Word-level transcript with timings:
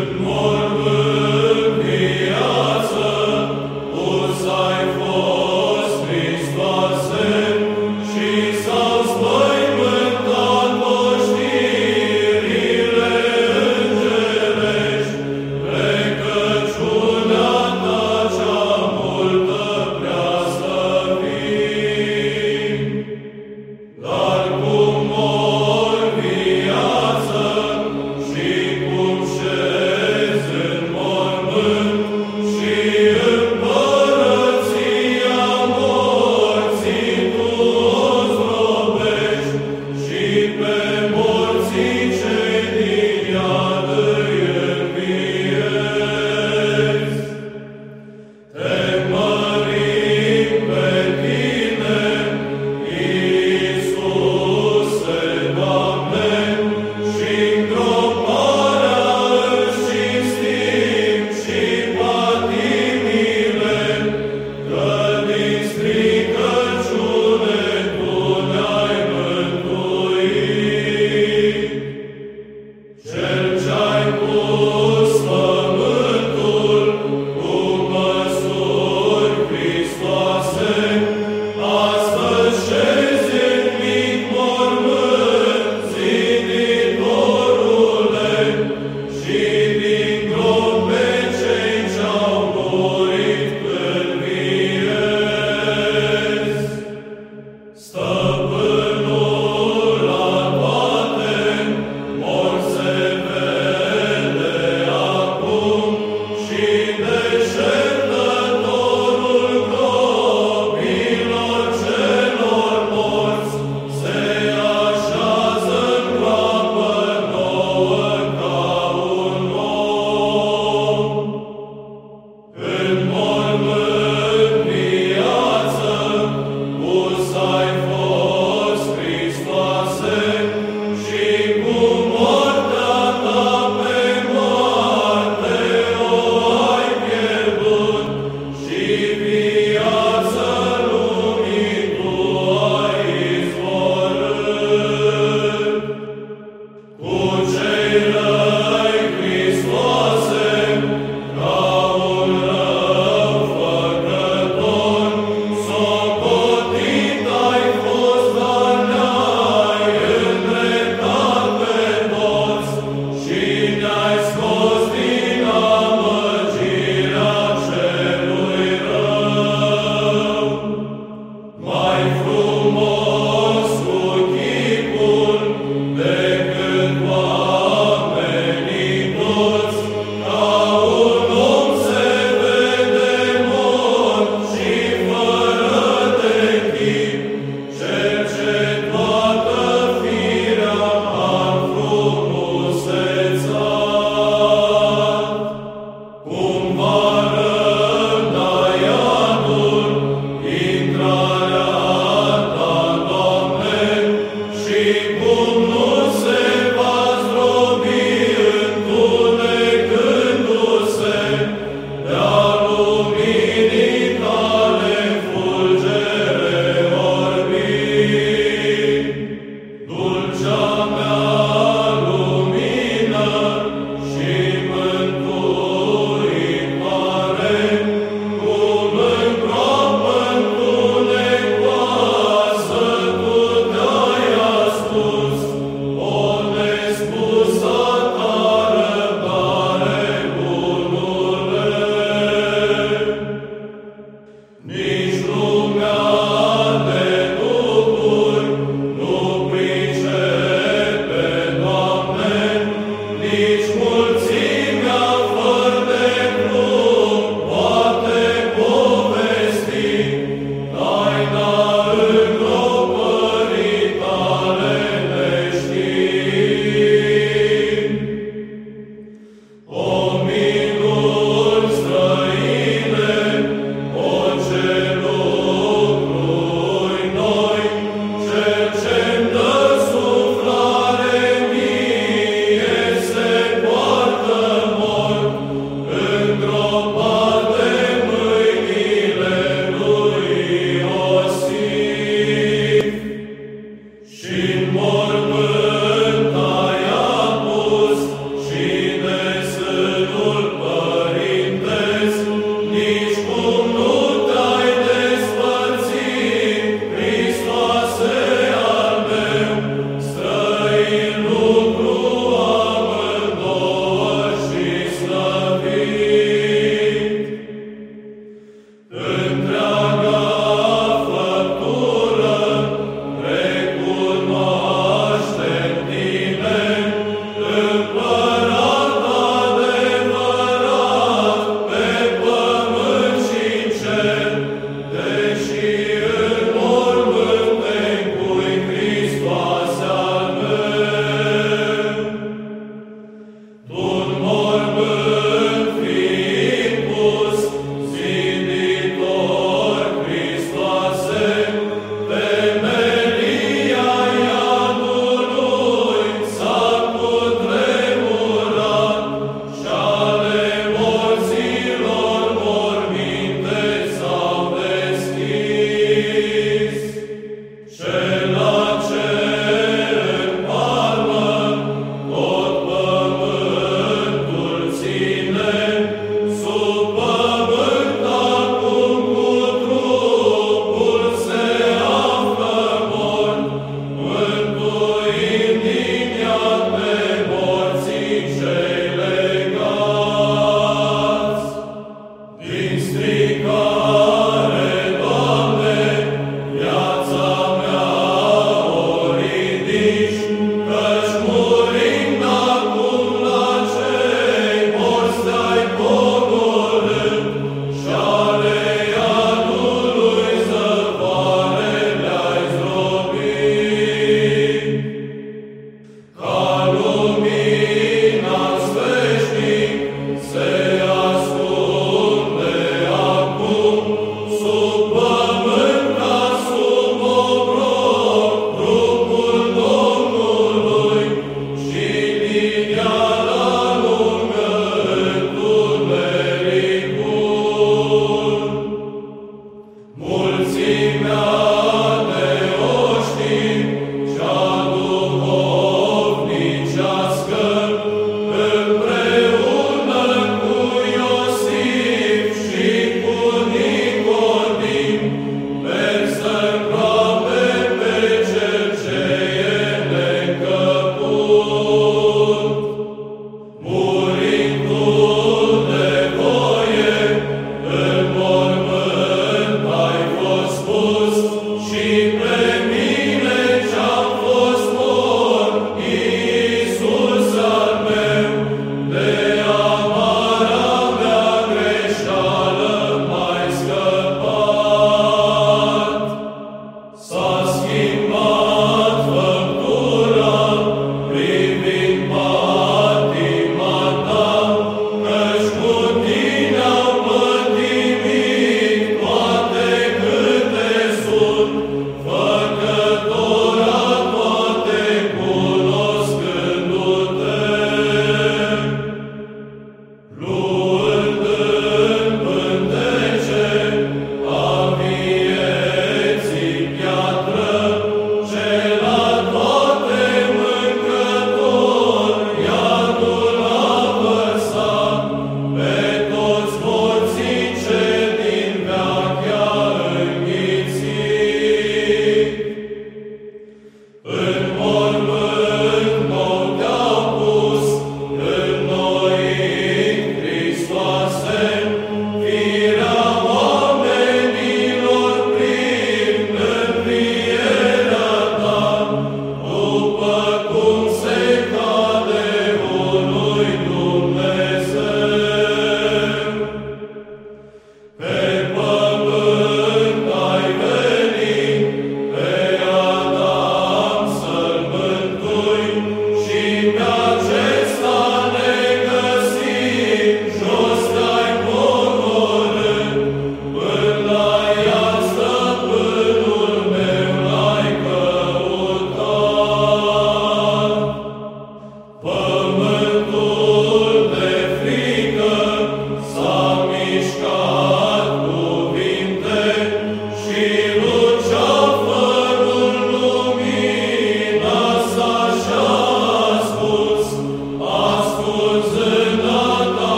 Good 0.00 0.18
morning. 0.18 0.39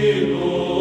Filho. 0.00 0.79